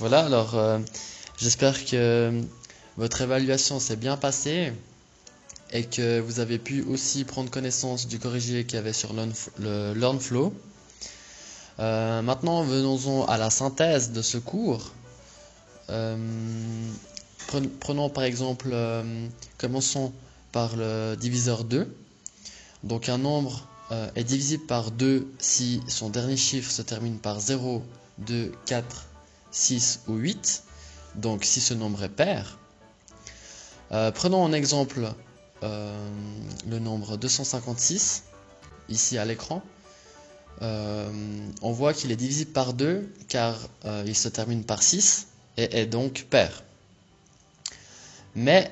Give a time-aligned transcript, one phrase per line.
[0.00, 0.78] Voilà, alors euh,
[1.36, 2.40] j'espère que
[2.96, 4.72] votre évaluation s'est bien passée
[5.72, 9.92] et que vous avez pu aussi prendre connaissance du corrigé qu'il y avait sur le
[9.92, 10.54] LearnFlow.
[11.80, 14.90] Euh, maintenant, venons-en à la synthèse de ce cours.
[15.90, 16.16] Euh,
[17.80, 18.74] prenons par exemple,
[19.58, 20.14] commençons
[20.50, 21.94] par le diviseur 2.
[22.84, 23.68] Donc un nombre
[24.14, 27.82] est divisible par 2 si son dernier chiffre se termine par 0,
[28.16, 29.09] 2, 4,
[29.50, 30.64] 6 ou 8,
[31.16, 32.58] donc si ce nombre est pair.
[33.92, 35.12] Euh, prenons en exemple
[35.62, 36.08] euh,
[36.68, 38.24] le nombre 256,
[38.88, 39.62] ici à l'écran.
[40.62, 41.10] Euh,
[41.62, 43.56] on voit qu'il est divisible par 2 car
[44.06, 46.62] il se termine par 6 et est donc pair.
[48.34, 48.70] Mais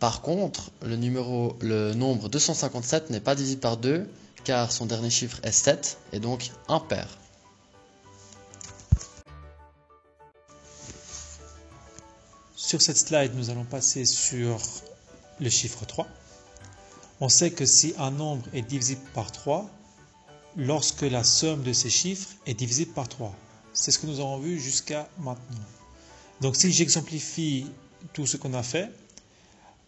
[0.00, 4.06] par contre, le, nombre 257 n'est pas divisible par 2
[4.44, 7.08] car son dernier chiffre est 7 et donc impair.
[12.74, 14.60] Sur cette slide, nous allons passer sur
[15.38, 16.08] le chiffre 3.
[17.20, 19.70] On sait que si un nombre est divisible par 3,
[20.56, 23.32] lorsque la somme de ces chiffres est divisible par 3.
[23.74, 25.64] C'est ce que nous avons vu jusqu'à maintenant.
[26.40, 27.68] Donc si j'exemplifie
[28.12, 28.90] tout ce qu'on a fait,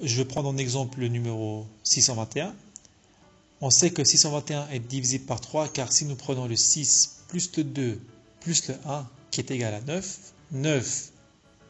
[0.00, 2.54] je vais prendre en exemple le numéro 621.
[3.60, 7.54] On sait que 621 est divisible par 3 car si nous prenons le 6 plus
[7.58, 8.00] le 2
[8.40, 10.18] plus le 1 qui est égal à 9,
[10.52, 11.10] 9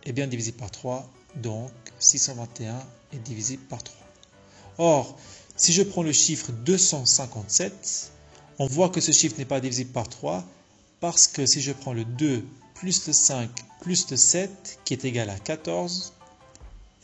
[0.04, 2.78] est bien divisible par 3, donc 621
[3.12, 3.96] est divisible par 3.
[4.78, 5.18] Or,
[5.56, 8.12] si je prends le chiffre 257,
[8.58, 10.44] on voit que ce chiffre n'est pas divisible par 3
[11.00, 15.04] parce que si je prends le 2 plus le 5 plus le 7 qui est
[15.04, 16.12] égal à 14,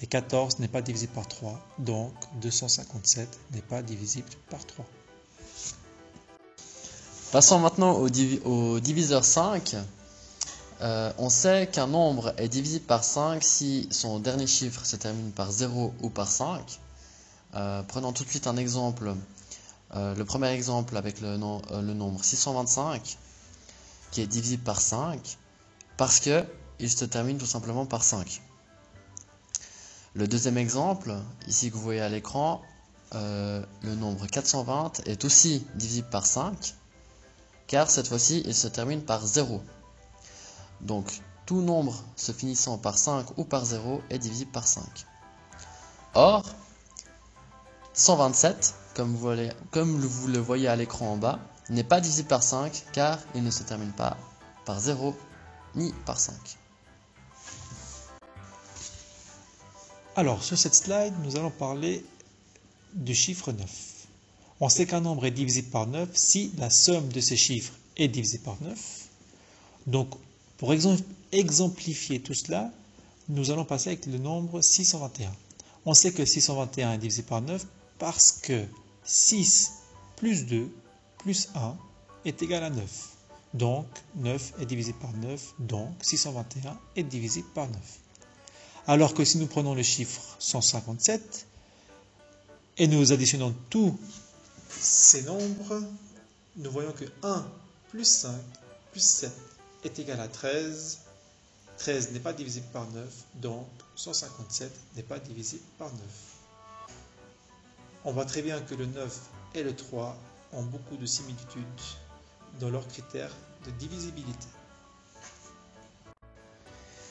[0.03, 4.85] et 14 n'est pas divisible par 3, donc 257 n'est pas divisible par 3.
[7.33, 8.09] Passons maintenant au,
[8.45, 9.77] au diviseur 5.
[10.83, 15.33] Euh, on sait qu'un nombre est divisible par 5 si son dernier chiffre se termine
[15.33, 16.81] par 0 ou par 5.
[17.55, 19.15] Euh, prenons tout de suite un exemple.
[19.95, 23.17] Euh, le premier exemple avec le, nombre 625
[24.11, 25.39] qui est divisible par 5
[25.97, 28.43] parce qu'il se termine tout simplement par 5.
[30.15, 31.15] Le deuxième exemple,
[31.47, 32.61] ici que vous voyez à l'écran,
[33.13, 36.75] le nombre 420 est aussi divisible par 5
[37.67, 39.63] car cette fois-ci il se termine par 0.
[40.81, 44.85] Donc, tout nombre se finissant par 5 ou par 0 est divisible par 5.
[46.15, 46.45] Or,
[47.93, 51.39] 127, comme vous, le voyez à l'écran en bas,
[51.69, 54.17] n'est pas divisible par 5 car il ne se termine pas
[54.65, 55.17] par 0
[55.75, 56.35] ni par 5.
[60.17, 62.05] Alors, sur cette slide, nous allons parler
[62.95, 63.69] du chiffre 9.
[64.61, 68.09] On sait qu'un nombre est divisible par 9 si la somme de ces chiffres est
[68.09, 69.09] divisée par 9.
[69.87, 70.09] Donc,
[70.59, 70.73] pour
[71.33, 72.71] exemplifier tout cela,
[73.29, 75.31] nous allons passer avec le nombre 621.
[75.85, 77.65] On sait que 621 est divisé par 9
[77.99, 78.65] parce que
[79.05, 79.73] 6
[80.17, 80.71] plus 2
[81.19, 81.77] plus 1
[82.25, 82.85] est égal à 9.
[83.55, 87.77] Donc 9 est divisé par 9, donc 621 est divisible par 9.
[88.87, 91.47] Alors que si nous prenons le chiffre 157
[92.79, 93.99] et nous additionnons tous
[94.79, 95.83] ces nombres,
[96.57, 97.47] nous voyons que 1
[97.91, 98.33] plus 5
[98.93, 99.33] plus 7
[99.87, 100.99] est égal à 13.
[101.79, 103.05] 13 n'est pas divisible par 9,
[103.37, 103.67] donc
[103.97, 106.01] 157 n'est pas divisible par 9.
[108.05, 109.19] On voit très bien que le 9
[109.55, 110.17] et le 3
[110.53, 111.63] ont beaucoup de similitudes
[112.61, 113.33] dans leurs critères
[113.65, 114.47] de divisibilité.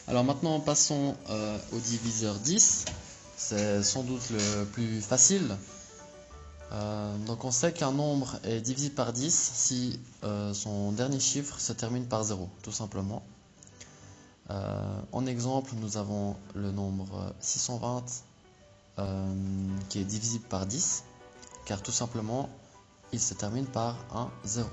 [0.08, 2.86] Alors maintenant passons euh, au diviseur 10.
[3.38, 5.56] C'est sans doute le plus facile
[6.76, 11.60] euh, donc on sait qu'un nombre est divisible par 10 si euh, son dernier chiffre
[11.60, 13.24] se termine par 0, tout simplement.
[14.50, 18.04] Euh, en exemple, nous avons le nombre 620
[19.90, 21.04] qui est divisible par 10,
[21.66, 22.50] car tout simplement,
[23.12, 24.70] il se termine par un 0.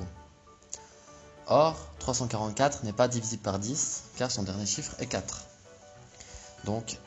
[1.49, 5.44] Or, 344 n'est pas divisible par 10, car son dernier chiffre est 4.
[6.65, 6.99] Donc,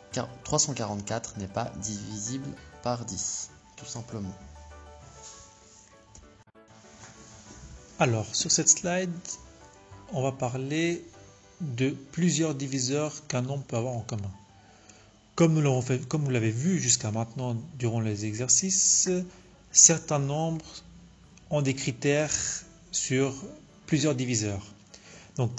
[0.43, 2.49] 344 n'est pas divisible
[2.83, 4.33] par 10, tout simplement.
[7.97, 9.09] Alors, sur cette slide,
[10.11, 11.01] on va parler
[11.61, 14.31] de plusieurs diviseurs qu'un nombre peut avoir en commun.
[15.35, 19.09] Comme vous l'avez vu jusqu'à maintenant durant les exercices,
[19.71, 20.65] certains nombres
[21.49, 22.33] ont des critères
[22.91, 23.33] sur
[23.85, 24.65] plusieurs diviseurs.
[25.37, 25.51] Donc,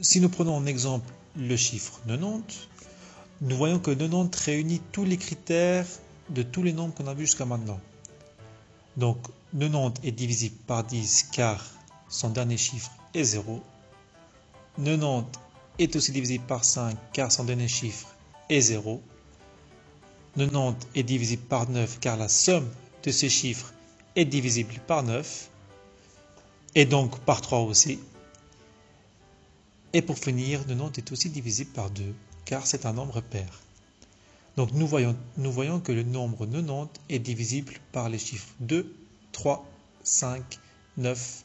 [0.00, 2.42] si nous prenons en exemple le chiffre 90,
[3.40, 5.86] nous voyons que 90 réunit tous les critères
[6.28, 7.78] de tous les nombres qu'on a vus jusqu'à maintenant.
[8.96, 9.18] Donc,
[9.56, 11.64] 90 est divisible par 10 car
[12.14, 13.60] son dernier chiffre est 0.
[14.76, 15.26] 90
[15.80, 18.06] est aussi divisible par 5 car son dernier chiffre
[18.48, 19.02] est 0.
[20.36, 22.70] 90 est divisible par 9 car la somme
[23.02, 23.74] de ces chiffres
[24.14, 25.50] est divisible par 9
[26.76, 27.98] et donc par 3 aussi.
[29.92, 32.14] Et pour finir, 90 est aussi divisible par 2
[32.44, 33.60] car c'est un nombre pair.
[34.56, 38.94] Donc nous voyons, nous voyons que le nombre 90 est divisible par les chiffres 2,
[39.32, 39.66] 3,
[40.04, 40.60] 5,
[40.96, 41.44] 9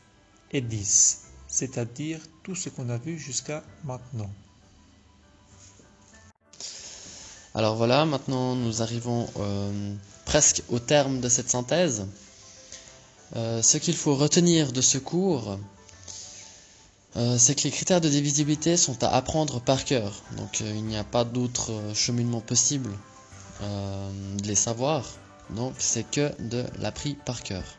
[0.52, 4.30] et 10, c'est-à-dire tout ce qu'on a vu jusqu'à maintenant.
[7.56, 12.06] Alors voilà, maintenant nous arrivons euh, presque au terme de cette synthèse.
[13.36, 15.58] Euh, ce qu'il faut retenir de ce cours,
[17.18, 20.24] euh, c'est que les critères de divisibilité sont à apprendre par cœur.
[20.38, 22.92] Donc il n'y a pas d'autre cheminement possible
[23.62, 25.06] de les savoir.
[25.50, 27.79] Donc c'est que de l'appris par cœur.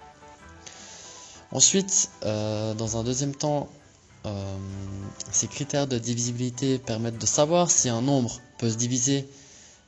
[1.53, 3.69] Ensuite, dans un deuxième temps,
[5.33, 9.27] ces critères de divisibilité permettent de savoir si un nombre peut se diviser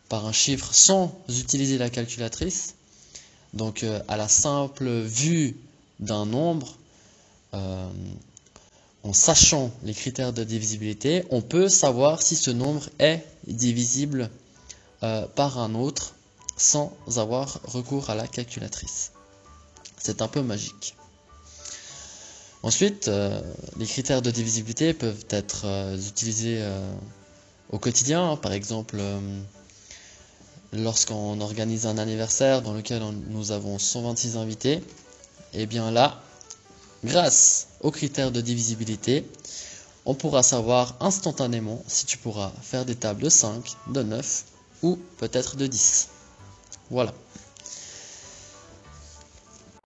[0.08, 2.74] par un chiffre sans utiliser la calculatrice.
[3.54, 5.56] Donc euh, à la simple vue
[6.00, 6.76] d'un nombre,
[7.54, 7.88] euh,
[9.02, 14.30] en sachant les critères de divisibilité, on peut savoir si ce nombre est divisible
[15.02, 16.14] euh, par un autre
[16.58, 19.12] sans avoir recours à la calculatrice.
[19.98, 20.94] C'est un peu magique.
[22.62, 23.10] Ensuite,
[23.78, 25.66] les critères de divisibilité peuvent être
[25.96, 26.64] utilisés
[27.70, 29.00] au quotidien, par exemple
[30.72, 34.82] lorsqu'on organise un anniversaire dans lequel nous avons 126 invités,
[35.54, 36.20] et eh bien là,
[37.04, 39.26] grâce aux critères de divisibilité,
[40.06, 44.44] on pourra savoir instantanément si tu pourras faire des tables de 5, de 9
[44.82, 46.08] ou peut-être de 10.
[46.90, 47.12] Voilà.